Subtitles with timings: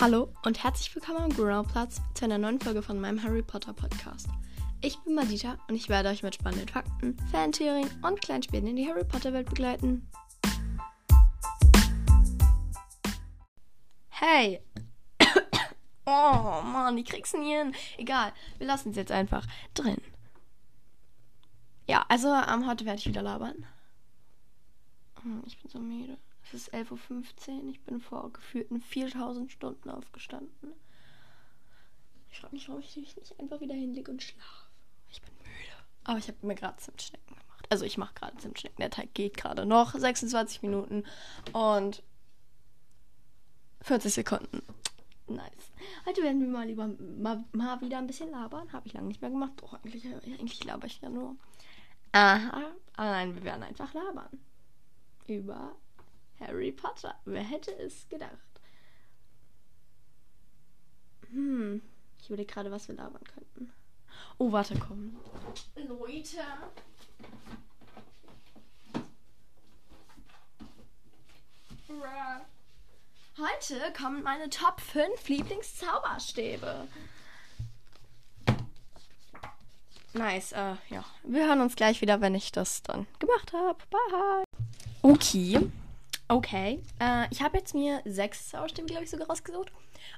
[0.00, 4.28] Hallo und herzlich willkommen am Growplatz zu einer neuen Folge von meinem Harry Potter Podcast.
[4.80, 8.76] Ich bin Madita und ich werde euch mit spannenden Fakten, Fantheorien und kleinen Spielen in
[8.76, 10.08] die Harry Potter Welt begleiten.
[14.08, 14.60] Hey!
[16.10, 17.74] Oh Mann, ich krieg's nie hin.
[17.98, 20.00] Egal, wir lassen es jetzt einfach drin.
[21.86, 23.66] Ja, also ähm, heute werde ich wieder labern.
[25.22, 26.16] Hm, Ich bin so müde.
[26.48, 27.70] Es ist 11.15 Uhr.
[27.70, 30.72] Ich bin vor gefühlten 4000 Stunden aufgestanden.
[32.30, 34.66] Ich frage mich, warum ich mich nicht einfach wieder hinlege und schlafe.
[35.10, 35.76] Ich bin müde.
[36.04, 37.66] Aber ich habe mir gerade Zimtschnecken gemacht.
[37.68, 38.78] Also ich mache gerade Zimtschnecken.
[38.80, 39.94] Der Teig geht gerade noch.
[39.94, 41.04] 26 Minuten
[41.52, 42.02] und
[43.82, 44.62] 40 Sekunden.
[45.26, 45.70] Nice.
[46.06, 48.72] Heute werden wir mal lieber mal, mal wieder ein bisschen labern.
[48.72, 49.52] Habe ich lange nicht mehr gemacht.
[49.56, 51.36] Doch, eigentlich, eigentlich laber ich ja nur.
[52.12, 52.72] Aha.
[52.96, 54.40] Aber nein, wir werden einfach labern.
[55.26, 55.76] Über
[56.40, 57.14] Harry Potter.
[57.24, 58.32] Wer hätte es gedacht?
[61.30, 61.82] Hm.
[62.20, 63.72] Ich überlege gerade, was wir labern könnten.
[64.38, 65.16] Oh, warte, komm.
[65.76, 66.38] Leute.
[73.38, 76.88] Heute kommen meine Top 5 Lieblingszauberstäbe.
[80.12, 81.04] Nice, äh, ja.
[81.22, 83.78] Wir hören uns gleich wieder, wenn ich das dann gemacht habe.
[83.90, 84.44] Bye.
[85.02, 85.70] Okay.
[86.28, 86.82] Okay.
[87.00, 89.72] Äh, ich habe jetzt mir sechs Zauberstäbe, glaube ich, sogar rausgesucht.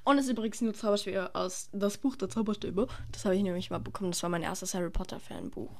[0.04, 2.88] Und es ist übrigens nur Zauberstäbe aus das Buch der Zauberstäbe.
[3.12, 4.10] Das habe ich nämlich mal bekommen.
[4.10, 5.70] Das war mein erstes Harry Potter Fanbuch.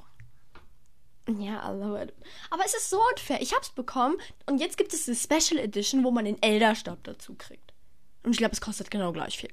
[1.27, 1.71] Ja,
[2.01, 2.13] it.
[2.49, 3.41] Aber es ist so unfair.
[3.41, 7.03] Ich habe es bekommen und jetzt gibt es eine Special Edition, wo man den Elderstab
[7.03, 7.73] dazu kriegt.
[8.23, 9.51] Und ich glaube, es kostet genau gleich viel.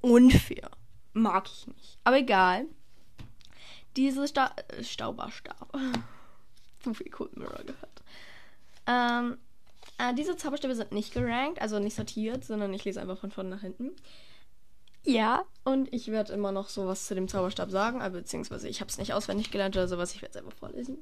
[0.00, 0.70] Unfair.
[1.12, 1.98] Mag ich nicht.
[2.04, 2.66] Aber egal.
[3.96, 5.76] Diese Sta äh, Stauberstab.
[6.84, 8.02] so viel Mirror gehört.
[8.86, 9.38] Ähm,
[9.98, 13.50] äh, diese Zauberstäbe sind nicht gerankt, also nicht sortiert, sondern ich lese einfach von vorne
[13.50, 13.92] nach hinten.
[15.04, 18.88] Ja, und ich werde immer noch sowas zu dem Zauberstab sagen, äh, beziehungsweise ich habe
[18.88, 20.98] es nicht auswendig gelernt oder sowas, ich werde es einfach vorlesen.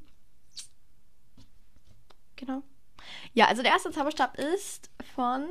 [2.37, 2.63] Genau.
[3.35, 5.47] Ja, also der erste Zauberstab ist von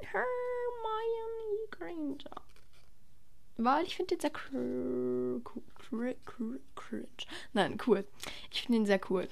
[0.00, 2.42] Hermione Granger.
[3.56, 5.42] Weil ich finde den sehr cringe.
[7.52, 8.04] Nein, cool.
[8.50, 9.28] Ich finde den sehr cool.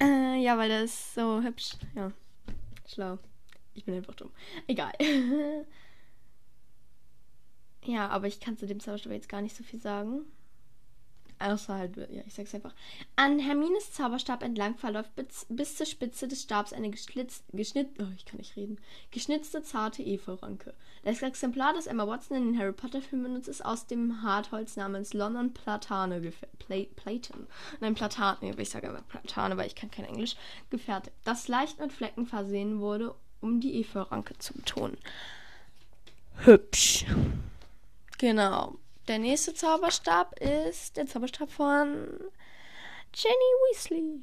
[0.00, 1.72] Äh, ja, weil der ist so hübsch.
[1.94, 2.12] Ja.
[2.92, 3.18] Schlau.
[3.74, 4.32] Ich bin einfach dumm.
[4.66, 4.92] Egal.
[7.84, 10.22] ja, aber ich kann zu dem Zauberstab jetzt gar nicht so viel sagen.
[11.40, 12.74] Außer halt, ja, ich sag's einfach.
[13.16, 18.06] An Hermines Zauberstab entlang verläuft bis, bis zur Spitze des Stabs eine geschnitzt, geschnitt, oh,
[18.14, 18.78] ich kann nicht reden,
[19.10, 20.74] geschnitzte, zarte Efeuranke.
[21.02, 25.14] Das Exemplar, das Emma Watson in den Harry Potter-Filmen benutzt, ist aus dem Hartholz namens
[25.14, 26.60] London Platane gefertigt.
[26.94, 27.46] Platen.
[27.80, 30.36] Nein, Platane, ich sage aber Platane, weil ich kann kein Englisch,
[30.70, 31.16] gefertigt.
[31.24, 34.96] Das leicht mit Flecken versehen wurde, um die Efeuranke zu betonen.
[36.44, 37.06] Hübsch.
[38.18, 38.76] Genau.
[39.10, 42.06] Der nächste Zauberstab ist der Zauberstab von
[43.12, 44.22] Jenny Weasley.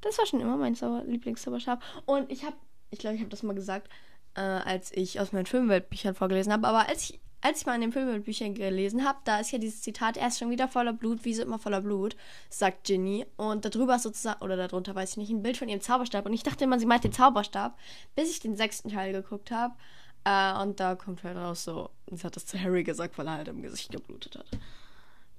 [0.00, 1.82] Das war schon immer mein Zauber Lieblingszauberstab.
[2.06, 2.56] Und ich habe,
[2.88, 3.90] ich glaube, ich habe das mal gesagt,
[4.34, 6.66] äh, als ich aus meinen Filmweltbüchern vorgelesen habe.
[6.68, 9.82] Aber als ich, als ich mal in den Filmweltbüchern gelesen habe, da ist ja dieses
[9.82, 12.16] Zitat, er ist schon wieder voller Blut, wie so immer voller Blut,
[12.48, 13.26] sagt Ginny.
[13.36, 16.24] Und darüber ist sozusagen, oder darunter weiß ich nicht, ein Bild von ihrem Zauberstab.
[16.24, 17.78] Und ich dachte immer, sie meint den Zauberstab,
[18.14, 19.74] bis ich den sechsten Teil geguckt habe.
[20.24, 23.34] Äh, und da kommt halt raus so, sie hat das zu Harry gesagt, weil er
[23.34, 24.46] halt im Gesicht geblutet hat.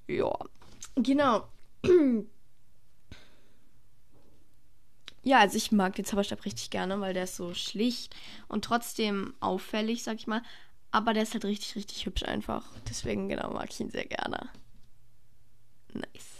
[0.08, 0.38] Ja,
[0.96, 1.48] genau.
[5.24, 8.16] ja, also ich mag den Zauberstab richtig gerne, weil der ist so schlicht
[8.50, 10.42] und trotzdem auffällig, sag ich mal.
[10.92, 12.66] Aber der ist halt richtig, richtig hübsch einfach.
[12.88, 14.50] Deswegen, genau, mag ich ihn sehr gerne.
[15.94, 16.33] Nice.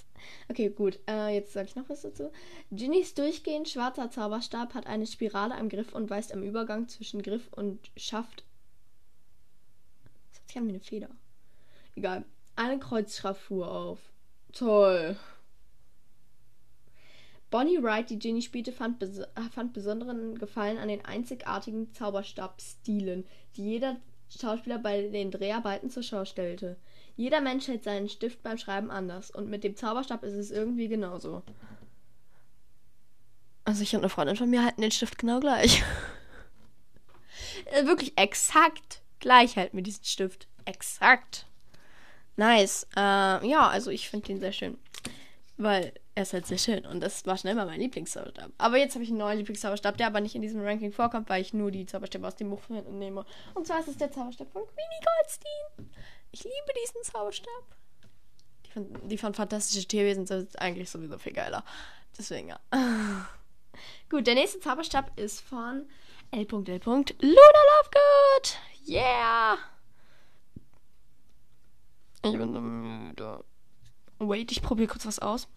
[0.54, 1.00] Okay, gut.
[1.10, 2.32] Äh, jetzt sage ich noch was dazu.
[2.72, 7.52] Ginnys durchgehend schwarzer Zauberstab hat eine Spirale am Griff und weist am Übergang zwischen Griff
[7.54, 8.44] und Schaft.
[10.30, 11.10] Das hört sich an wie eine Feder.
[11.96, 12.24] Egal.
[12.56, 13.98] Eine Kreuzschraffur auf.
[14.52, 15.18] Toll.
[17.50, 23.26] Bonnie Wright, die Ginny spielte, fand, bes fand besonderen Gefallen an den einzigartigen Zauberstabstilen,
[23.56, 23.98] die jeder
[24.30, 26.78] Schauspieler bei den Dreharbeiten zur Schau stellte.
[27.16, 30.88] Jeder Mensch hält seinen Stift beim Schreiben anders und mit dem Zauberstab ist es irgendwie
[30.88, 31.44] genauso.
[33.66, 35.84] Also ich und eine Freundin von mir halten den Stift genau gleich.
[37.84, 40.48] Wirklich exakt gleich halten wir diesen Stift.
[40.66, 41.48] Exakt.
[42.36, 42.88] Nice.
[42.96, 44.78] Äh, ja, also ich finde den sehr schön.
[45.58, 48.52] Weil er ist halt sehr schön und das war schon immer mein Lieblingszauberstab.
[48.58, 51.42] Aber jetzt habe ich einen neuen Lieblingszauberstab, der aber nicht in diesem Ranking vorkommt, weil
[51.42, 53.26] ich nur die Zauberstäbe aus dem Buch nehme.
[53.56, 55.92] Und zwar ist es der Zauberstab von Queenie Goldstein.
[56.32, 57.64] Ich liebe diesen Zauberstab.
[58.66, 61.64] Die von, die von Fantastische Tierwesen sind eigentlich sowieso viel geiler.
[62.18, 62.60] Deswegen ja.
[64.10, 65.88] Gut, der nächste Zauberstab ist von
[66.30, 66.48] L.L.
[66.48, 68.58] Luna Lovegood.
[68.88, 69.58] Yeah!
[72.26, 73.44] Ich bin so müde.
[74.20, 75.48] Wait, ich probiere kurz was aus.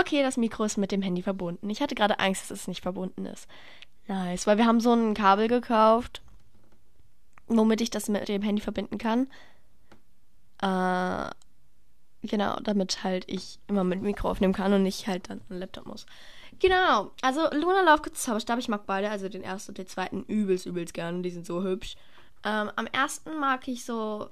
[0.00, 1.68] Okay, das Mikro ist mit dem Handy verbunden.
[1.68, 3.46] Ich hatte gerade Angst, dass es nicht verbunden ist.
[4.08, 6.22] Nice, weil wir haben so ein Kabel gekauft,
[7.48, 9.26] womit ich das mit dem Handy verbinden kann.
[10.62, 11.30] Äh,
[12.26, 15.84] genau, damit halt ich immer mit Mikro aufnehmen kann und nicht halt dann einen Laptop
[15.84, 16.06] muss.
[16.60, 20.64] Genau, also Luna Love Zauberstab, ich mag beide, also den ersten und den zweiten übelst,
[20.64, 21.96] übelst gerne, die sind so hübsch.
[22.42, 24.30] Ähm, am ersten mag ich so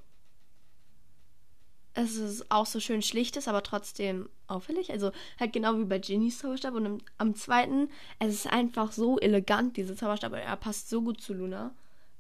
[2.03, 4.91] es ist auch so schön schlicht ist, aber trotzdem auffällig.
[4.91, 6.75] Also halt genau wie bei Ginnys Zauberstab.
[6.75, 10.33] Und am zweiten, es ist einfach so elegant, diese Zauberstab.
[10.35, 11.73] Er passt so gut zu Luna.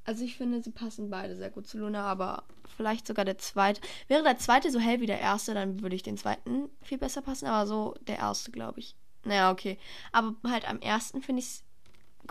[0.04, 2.44] Also ich finde, sie passen beide sehr gut zu Luna, aber
[2.76, 3.80] vielleicht sogar der zweite.
[4.08, 7.22] Wäre der zweite so hell wie der erste, dann würde ich den zweiten viel besser
[7.22, 7.46] passen.
[7.46, 8.96] Aber so der erste, glaube ich.
[9.24, 9.78] Naja, okay.
[10.12, 11.64] Aber halt am ersten finde ich es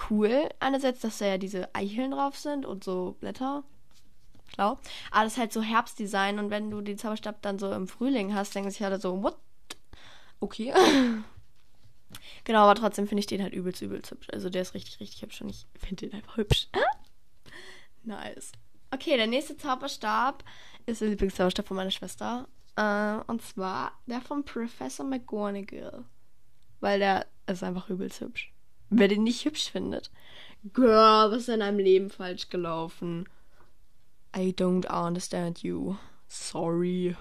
[0.09, 0.49] cool.
[0.59, 3.63] Einerseits, dass da ja diese Eicheln drauf sind und so Blätter
[4.47, 4.79] schlau.
[5.11, 8.33] Aber das ist halt so Herbstdesign und wenn du den Zauberstab dann so im Frühling
[8.33, 9.37] hast, denken sich alle so, what?
[10.39, 10.73] Okay.
[12.43, 14.27] genau, aber trotzdem finde ich den halt übelst, übelst hübsch.
[14.31, 16.67] Also der ist richtig, richtig hübsch und ich finde den einfach hübsch.
[18.03, 18.51] nice.
[18.91, 20.43] Okay, der nächste Zauberstab
[20.85, 22.47] ist der Lieblingszauberstab von meiner Schwester.
[22.75, 26.05] Äh, und zwar der von Professor McGonagall.
[26.79, 28.53] Weil der ist einfach übelst hübsch.
[28.89, 30.11] Wer den nicht hübsch findet.
[30.73, 33.27] Girl, was ist in deinem Leben falsch gelaufen?
[34.35, 35.97] I don't understand you.
[36.27, 37.15] Sorry.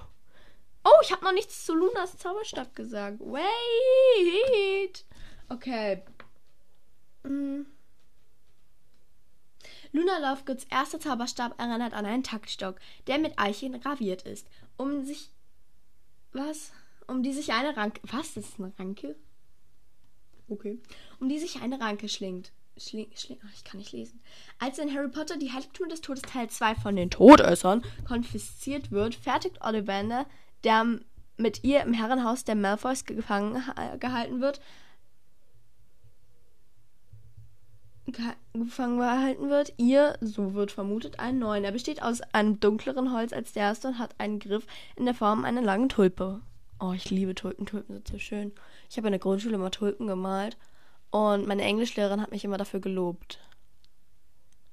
[0.84, 3.18] Oh, ich habe noch nichts zu Lunas Zauberstab gesagt.
[3.20, 5.04] Wait.
[5.48, 6.02] Okay.
[7.24, 7.66] Hm.
[9.92, 14.46] Luna Lovegoods erster Zauberstab erinnert an einen Taktstock, der mit Eicheln graviert ist.
[14.76, 15.30] Um sich.
[16.32, 16.72] Was?
[17.06, 18.00] Um die sich eine Ranke.
[18.04, 18.34] Was?
[18.34, 19.16] Das ist eine Ranke?
[20.48, 20.80] Okay.
[21.18, 22.52] Um die sich eine Ranke schlingt.
[22.78, 24.20] Schling, Schling, ach, ich kann nicht lesen.
[24.58, 29.14] Als in Harry Potter die Heiligtümer des Todes Teil 2 von den Todessern konfisziert wird,
[29.14, 30.26] fertigt Ollivander,
[30.62, 31.00] der
[31.38, 33.62] mit ihr im Herrenhaus der Malfoys gefangen
[33.98, 34.60] gehalten wird,
[38.52, 41.64] gefangen gehalten wird, ihr, so wird vermutet, einen neuen.
[41.64, 45.14] Er besteht aus einem dunkleren Holz als der erste und hat einen Griff in der
[45.14, 46.40] Form einer langen Tulpe.
[46.78, 47.64] Oh, ich liebe Tulpen.
[47.66, 48.52] Tulpen sind so schön.
[48.90, 50.56] Ich habe in der Grundschule immer Tulpen gemalt.
[51.16, 53.38] Und meine Englischlehrerin hat mich immer dafür gelobt.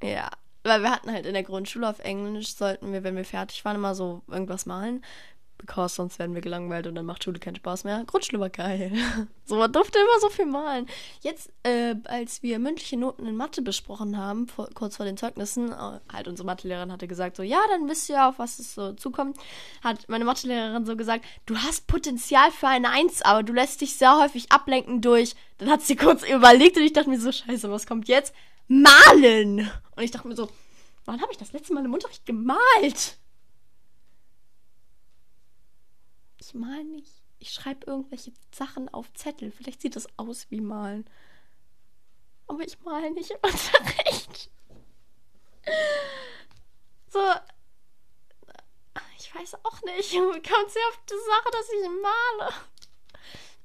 [0.02, 0.30] Ja,
[0.64, 3.78] weil wir hatten halt in der Grundschule auf Englisch, sollten wir, wenn wir fertig waren,
[3.78, 5.06] immer so irgendwas malen.
[5.66, 8.04] Because sonst werden wir gelangweilt und dann macht Schule keinen Spaß mehr.
[8.06, 8.92] Grundschule war geil.
[9.46, 10.88] so, man durfte immer so viel malen.
[11.22, 15.72] Jetzt, äh, als wir mündliche Noten in Mathe besprochen haben, vor, kurz vor den Zeugnissen,
[15.72, 18.92] äh, halt unsere Mathelehrerin hatte gesagt, so, ja, dann wisst ihr, auf was es so
[18.92, 19.38] zukommt,
[19.82, 23.96] hat meine Mathelehrerin so gesagt, du hast Potenzial für eine Eins, aber du lässt dich
[23.96, 25.34] sehr häufig ablenken durch.
[25.60, 28.34] Dann hat sie kurz überlegt und ich dachte mir so, scheiße, was kommt jetzt?
[28.68, 29.72] Malen!
[29.96, 30.50] Und ich dachte mir so,
[31.06, 33.18] wann habe ich das letzte Mal im Unterricht gemalt?
[36.46, 37.24] Ich mal nicht.
[37.40, 39.52] Ich schreibe irgendwelche Sachen auf Zettel.
[39.52, 41.06] Vielleicht sieht das aus wie malen.
[42.48, 44.52] Aber ich male nicht im Unterricht.
[47.10, 47.20] So.
[49.18, 50.12] Ich weiß auch nicht.
[50.14, 52.54] Kommt sehr auf die Sache, dass ich male.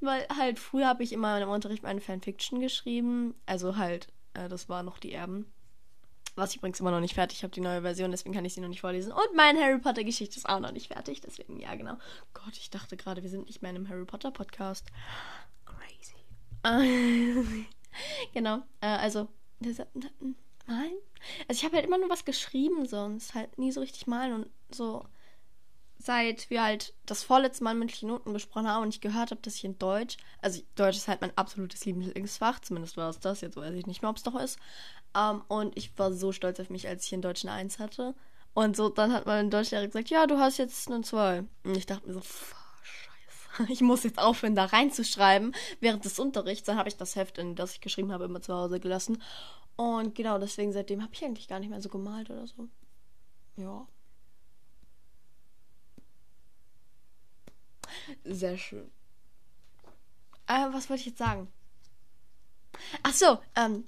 [0.00, 3.34] Weil halt früher habe ich immer im Unterricht meine Fanfiction geschrieben.
[3.46, 5.52] Also halt, äh, das war noch die Erben.
[6.38, 8.60] Was ich übrigens immer noch nicht fertig habe, die neue Version, deswegen kann ich sie
[8.60, 9.12] noch nicht vorlesen.
[9.12, 11.96] Und meine Harry Potter Geschichte ist auch noch nicht fertig, deswegen, ja, genau.
[12.32, 14.86] Gott, ich dachte gerade, wir sind nicht mehr in einem Harry Potter Podcast.
[15.66, 16.14] Crazy.
[18.32, 19.28] genau, äh, also,
[20.68, 20.92] malen?
[21.48, 24.50] Also, ich habe halt immer nur was geschrieben, sonst halt nie so richtig malen und
[24.70, 25.04] so.
[26.00, 29.56] Seit wir halt das vorletzte Mal mündliche Noten besprochen haben und ich gehört habe, dass
[29.56, 33.56] ich in Deutsch, also Deutsch ist halt mein absolutes Lieblingsfach, zumindest war es das, jetzt
[33.56, 34.60] weiß ich nicht mehr, ob es noch ist.
[35.14, 37.78] Um, ähm, und ich war so stolz auf mich, als ich in Deutsch eine 1
[37.78, 38.14] hatte.
[38.54, 41.44] Und so, dann hat mein Deutschlehrer gesagt, ja, du hast jetzt eine 2.
[41.64, 43.72] Und ich dachte mir so, scheiße.
[43.72, 46.66] Ich muss jetzt aufhören, da reinzuschreiben während des Unterrichts.
[46.66, 49.22] Dann habe ich das Heft, in das ich geschrieben habe, immer zu Hause gelassen.
[49.76, 52.68] Und genau deswegen, seitdem habe ich eigentlich gar nicht mehr so gemalt oder so.
[53.56, 53.86] Ja.
[58.24, 58.90] Sehr schön.
[60.46, 61.48] Äh, was wollte ich jetzt sagen?
[63.02, 63.86] Ach so, ähm,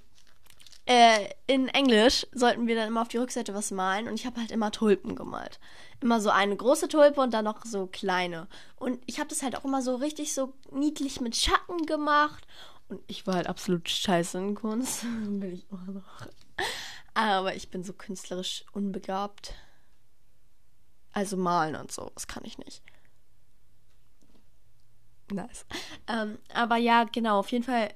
[0.85, 4.39] äh, in Englisch sollten wir dann immer auf die Rückseite was malen und ich habe
[4.39, 5.59] halt immer Tulpen gemalt.
[5.99, 8.47] Immer so eine große Tulpe und dann noch so kleine.
[8.77, 12.47] Und ich habe das halt auch immer so richtig so niedlich mit Schatten gemacht.
[12.89, 15.01] Und ich war halt absolut scheiße in Kunst.
[15.03, 16.27] bin ich immer noch.
[17.13, 19.53] Aber ich bin so künstlerisch unbegabt.
[21.13, 22.81] Also malen und so, das kann ich nicht.
[25.31, 25.65] nice.
[26.07, 27.93] Ähm, aber ja, genau, auf jeden Fall.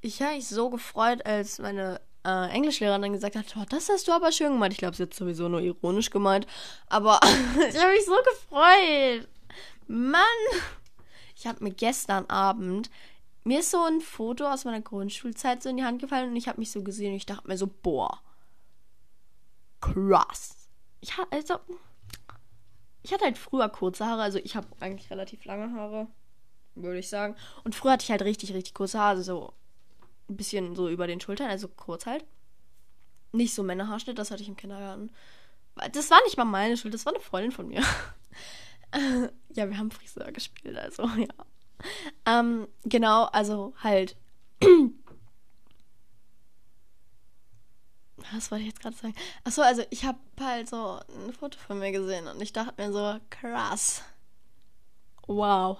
[0.00, 4.08] Ich habe mich so gefreut, als meine äh, Englischlehrerin dann gesagt hat, oh, das hast
[4.08, 4.72] du aber schön gemeint.
[4.72, 6.46] Ich glaube, sie hat sowieso nur ironisch gemeint.
[6.88, 7.20] Aber
[7.68, 9.28] ich habe mich so gefreut.
[9.86, 10.22] Mann!
[11.36, 12.90] Ich habe mir gestern Abend,
[13.44, 16.48] mir ist so ein Foto aus meiner Grundschulzeit so in die Hand gefallen und ich
[16.48, 18.20] habe mich so gesehen und ich dachte mir so, boah,
[19.80, 20.68] krass.
[21.02, 21.58] Ich hatte, also,
[23.02, 26.06] ich hatte halt früher kurze Haare, also ich habe eigentlich relativ lange Haare,
[26.74, 27.36] würde ich sagen.
[27.64, 29.52] Und früher hatte ich halt richtig, richtig kurze Haare, so
[30.28, 32.24] ein bisschen so über den Schultern, also kurz halt.
[33.32, 35.10] Nicht so Männerhaarschnitt, das hatte ich im Kindergarten.
[35.92, 37.82] Das war nicht mal meine Schuld, das war eine Freundin von mir.
[39.54, 41.26] ja, wir haben Friseur gespielt, also ja.
[42.26, 44.16] Ähm, genau, also halt.
[48.32, 49.14] Was wollte ich jetzt gerade sagen?
[49.44, 52.92] Achso, also ich habe halt so ein Foto von mir gesehen und ich dachte mir
[52.92, 54.02] so, krass.
[55.26, 55.78] Wow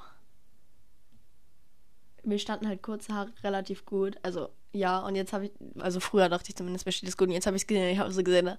[2.26, 4.16] mir standen halt kurze Haare relativ gut.
[4.22, 7.28] Also, ja, und jetzt habe ich, also früher dachte ich zumindest, mir steht es gut.
[7.28, 8.56] Und jetzt habe ich es gesehen, ich habe so gesehen,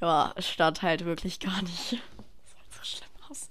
[0.00, 1.92] ja, stand halt wirklich gar nicht.
[1.92, 2.00] Das
[2.52, 3.50] sah so schlimm aus.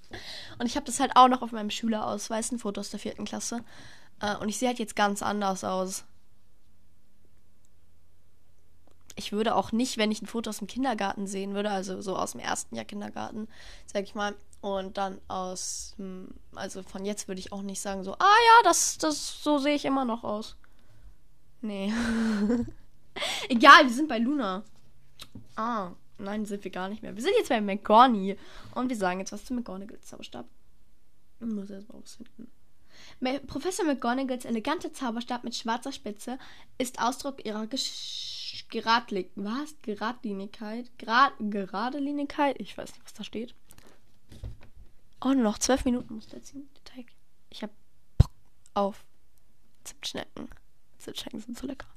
[0.60, 3.26] Und ich habe das halt auch noch auf meinem Schülerausweis, ein Foto aus der vierten
[3.26, 3.64] Klasse.
[4.22, 6.04] Äh, und ich sehe halt jetzt ganz anders aus.
[9.22, 12.16] Ich würde auch nicht, wenn ich ein Foto aus dem Kindergarten sehen würde, also so
[12.16, 13.48] aus dem ersten Jahr Kindergarten,
[13.86, 15.96] sag ich mal, und dann aus,
[16.56, 19.76] also von jetzt würde ich auch nicht sagen, so, ah ja, das, das, so sehe
[19.76, 20.56] ich immer noch aus.
[21.62, 21.94] Nee.
[23.50, 24.64] Egal, wir sind bei Luna.
[25.56, 27.16] Ah, nein, sind wir gar nicht mehr.
[27.16, 28.38] Wir sind jetzt bei McGonny.
[28.74, 30.48] Und wir sagen jetzt was zu McGonagalls Zauberstab.
[31.40, 32.52] Ich muss erst mal rausfinden.
[33.48, 36.40] Professor McGonagalls eleganter Zauberstab mit schwarzer Spitze
[36.80, 38.41] ist Ausdruck ihrer Gesch
[38.72, 39.76] Geradli was?
[39.84, 40.98] Geradlinigkeit?
[40.98, 42.60] Grad Geradelinigkeit?
[42.60, 43.54] Ich weiß nicht, was da steht.
[45.24, 47.14] Oh, nur noch zwölf Minuten muss der der Teig.
[47.52, 47.70] Ich hab
[48.18, 48.32] Bock
[48.74, 49.06] auf
[49.84, 50.50] Zimtschnecken.
[50.98, 51.88] Zimtschnecken sind so lecker.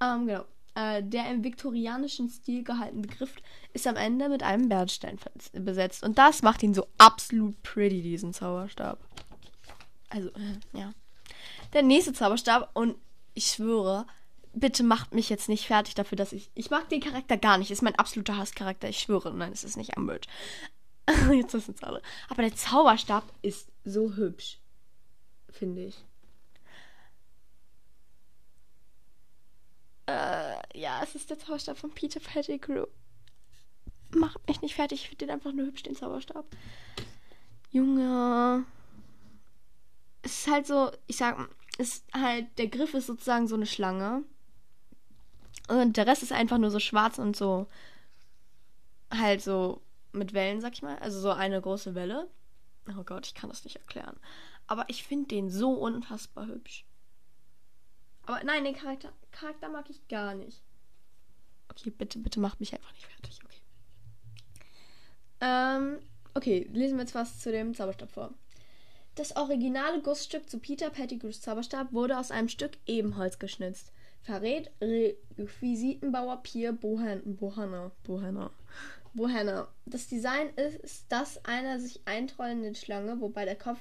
[0.00, 0.44] Ähm, genau.
[0.74, 3.34] Äh, der im viktorianischen Stil gehaltene Griff
[3.72, 5.18] ist am Ende mit einem Bernstein
[5.52, 6.04] besetzt.
[6.04, 9.00] Und das macht ihn so absolut pretty, diesen Zauberstab.
[10.10, 10.92] Also, äh, ja.
[11.72, 12.96] Der nächste Zauberstab, und
[13.34, 14.06] ich schwöre,
[14.52, 16.50] bitte macht mich jetzt nicht fertig dafür, dass ich.
[16.54, 17.70] Ich mag den Charakter gar nicht.
[17.70, 18.88] Ist mein absoluter Hasscharakter.
[18.88, 19.32] Ich schwöre.
[19.32, 20.28] Nein, es ist nicht Umbridge.
[21.32, 22.02] Jetzt wissen es alle.
[22.28, 24.58] Aber der Zauberstab ist so hübsch.
[25.50, 26.04] Finde ich.
[30.06, 32.86] Äh, ja, es ist der Zauberstab von Peter Pettigrew.
[34.10, 35.02] Macht mich nicht fertig.
[35.02, 36.46] Ich finde den einfach nur hübsch, den Zauberstab.
[37.70, 38.64] Junge.
[40.22, 44.24] Es ist halt so, ich sag, ist halt, der Griff ist sozusagen so eine Schlange.
[45.68, 47.66] Und der Rest ist einfach nur so schwarz und so.
[49.10, 49.82] Halt so
[50.12, 50.98] mit Wellen, sag ich mal.
[50.98, 52.28] Also so eine große Welle.
[52.88, 54.18] Oh Gott, ich kann das nicht erklären.
[54.66, 56.84] Aber ich finde den so unfassbar hübsch.
[58.24, 60.62] Aber nein, den Charakter, Charakter mag ich gar nicht.
[61.70, 63.38] Okay, bitte, bitte macht mich einfach nicht fertig.
[63.44, 63.60] Okay.
[65.40, 65.98] Ähm,
[66.34, 68.34] okay, lesen wir jetzt was zu dem Zauberstab vor.
[69.14, 73.92] Das originale Gussstück zu Peter Pettigrews Zauberstab wurde aus einem Stück Ebenholz geschnitzt.
[74.28, 77.22] Verrät Requisitenbauer Pierre Bohanna.
[78.04, 78.50] Bohanna.
[79.14, 79.68] Bohanna.
[79.86, 83.78] Das Design ist das einer sich eintrollenden Schlange, wobei der Kopf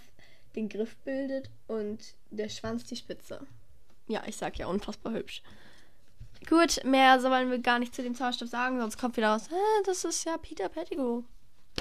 [0.56, 2.00] den Griff bildet und
[2.32, 3.46] der Schwanz die Spitze.
[4.08, 5.44] Ja, ich sag ja, unfassbar hübsch.
[6.48, 9.84] Gut, mehr sollen wir gar nicht zu dem Zauberstab sagen, sonst kommt wieder raus, äh,
[9.86, 11.24] das ist ja Peter Pettigrew.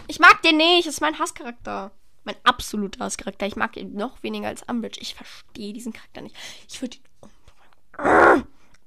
[0.08, 1.92] Ich mag den nicht, das ist mein Hasscharakter.
[2.24, 3.46] Mein absoluter Hasscharakter.
[3.46, 4.98] Ich mag ihn noch weniger als Umbridge.
[5.00, 6.34] Ich verstehe diesen Charakter nicht.
[6.68, 7.04] Ich würde ihn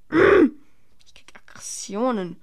[0.09, 2.37] Ich krieg Aggressionen.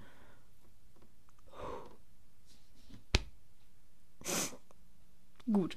[5.51, 5.77] Gut.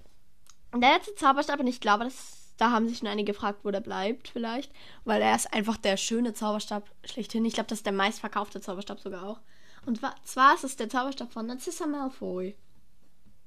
[0.73, 3.81] Der letzte Zauberstab, und ich glaube, das, da haben sich schon einige gefragt, wo der
[3.81, 4.71] bleibt, vielleicht.
[5.03, 7.45] Weil er ist einfach der schöne Zauberstab schlechthin.
[7.45, 9.39] Ich glaube, das ist der meistverkaufte Zauberstab sogar auch.
[9.85, 12.55] Und zwar ist es der Zauberstab von Narcissa Malfoy.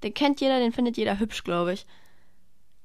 [0.02, 1.86] Den kennt jeder, den findet jeder hübsch, glaube ich.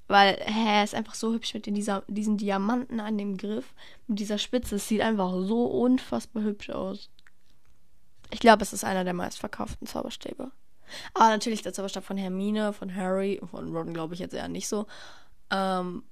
[0.07, 3.73] Weil hä, er ist einfach so hübsch mit diesen Diamanten an dem Griff.
[4.07, 4.75] Mit dieser Spitze.
[4.75, 7.09] Es sieht einfach so unfassbar hübsch aus.
[8.31, 10.51] Ich glaube, es ist einer der meistverkauften Zauberstäbe.
[11.13, 14.67] Aber natürlich der Zauberstab von Hermine, von Harry, von Ron glaube ich jetzt eher nicht
[14.67, 14.87] so.
[15.51, 16.03] Ähm,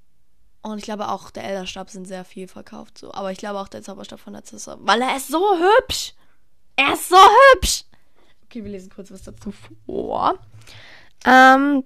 [0.62, 3.14] und ich glaube auch der Elderstab sind sehr viel verkauft so.
[3.14, 6.14] Aber ich glaube auch der Zauberstab von Narcissa, weil er ist so hübsch.
[6.76, 7.18] Er ist so
[7.54, 7.86] hübsch.
[8.46, 9.54] Okay, wir lesen kurz was dazu
[9.86, 10.40] vor.
[11.26, 11.84] Ähm,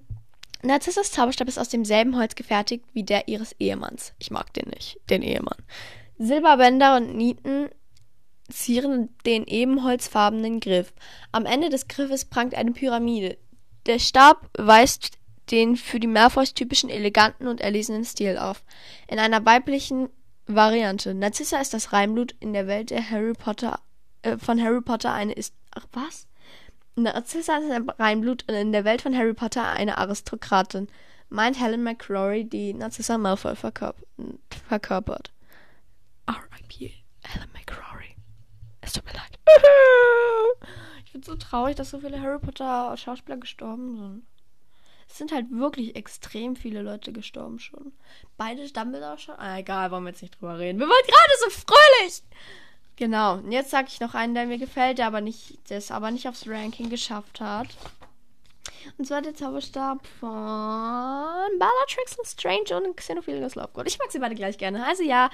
[0.62, 4.14] Narzissas Zauberstab ist aus demselben Holz gefertigt wie der ihres Ehemanns.
[4.18, 5.56] Ich mag den nicht, den Ehemann.
[6.18, 7.70] Silberbänder und Nieten
[8.50, 10.92] zieren den ebenholzfarbenen Griff.
[11.32, 13.38] Am Ende des Griffes prangt eine Pyramide.
[13.86, 15.18] Der Stab weist
[15.50, 18.62] den für die Malfoys typischen eleganten und erlesenen Stil auf.
[19.08, 20.10] In einer weiblichen
[20.46, 21.14] Variante.
[21.14, 23.80] Narcissa ist das Reinblut in der Welt der Harry Potter
[24.22, 26.26] äh, von Harry Potter eine ist ach was?
[27.02, 30.88] Narcissa ist ein Reinblut und in der Welt von Harry Potter eine Aristokratin.
[31.28, 33.96] Meint Helen McCrory, die Narcissa Malfoy verkörp
[34.68, 35.32] verkörpert.
[36.26, 36.92] R.I.P.
[37.22, 38.16] Helen McCrory.
[38.80, 39.38] Es tut mir leid.
[41.10, 44.22] Ich bin so traurig, dass so viele Harry Potter Schauspieler gestorben sind.
[45.08, 47.92] Es sind halt wirklich extrem viele Leute gestorben schon.
[48.36, 49.34] Beide Dumbledore schon.
[49.36, 50.78] Ah, egal, wollen wir jetzt nicht drüber reden.
[50.78, 52.22] Wir waren gerade so fröhlich.
[53.00, 53.36] Genau.
[53.38, 56.28] Und jetzt sage ich noch einen, der mir gefällt, der aber nicht, es aber nicht
[56.28, 57.68] aufs Ranking geschafft hat.
[58.98, 63.88] Und zwar der Zauberstab von Bellatrix und Strange und Xenophilius Lovegood.
[63.88, 64.86] Ich mag sie beide gleich gerne.
[64.86, 65.30] Also ja.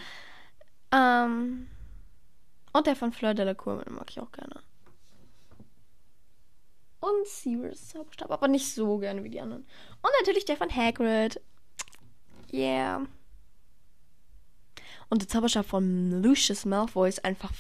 [0.93, 1.67] Ähm.
[2.73, 4.63] Und der von Fleur de la Cour mag ich auch gerne
[7.01, 9.63] und Sirius Zauberstab, aber nicht so gerne wie die anderen.
[10.03, 11.41] Und natürlich der von Hagrid.
[12.53, 13.07] Yeah.
[15.09, 17.53] Und der Zauberstab von Lucius Malfoy ist einfach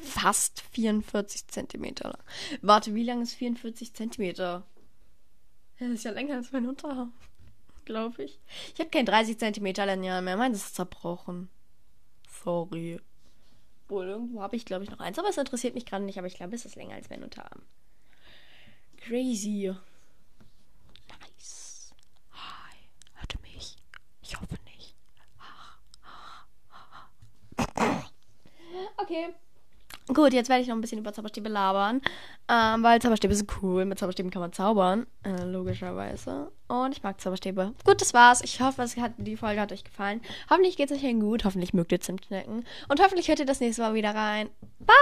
[0.00, 2.22] fast 44 Zentimeter lang.
[2.62, 4.64] Warte, wie lang ist 44 Zentimeter?
[5.78, 7.12] Das ist ja länger als mein Unterarm.
[7.84, 8.40] Glaube ich.
[8.74, 10.36] Ich habe kein 30 Zentimeter Lineal mehr.
[10.36, 11.48] Meins ist zerbrochen.
[12.42, 13.00] Sorry.
[13.88, 15.18] Wohl, irgendwo habe ich, glaube ich, noch eins.
[15.18, 16.18] Aber es interessiert mich gerade nicht.
[16.18, 17.62] Aber ich glaube, es ist länger als mein Unterarm.
[18.96, 19.72] Crazy.
[21.08, 21.94] Nice.
[22.32, 22.76] Hi.
[23.14, 23.76] Hört ihr mich?
[24.22, 24.96] Ich hoffe nicht.
[29.06, 29.28] Okay.
[30.12, 32.00] Gut, jetzt werde ich noch ein bisschen über Zauberstäbe labern.
[32.48, 33.84] Ähm, weil Zauberstäbe sind cool.
[33.84, 35.06] Mit Zauberstäben kann man zaubern.
[35.24, 36.52] Äh, logischerweise.
[36.68, 37.72] Und ich mag Zauberstäbe.
[37.84, 38.40] Gut, das war's.
[38.42, 40.20] Ich hoffe, es hat, die Folge hat euch gefallen.
[40.48, 41.44] Hoffentlich geht es euch gut.
[41.44, 42.64] Hoffentlich mögt ihr Zimtschnecken.
[42.88, 44.48] Und hoffentlich hört ihr das nächste Mal wieder rein.
[44.78, 44.96] Bye!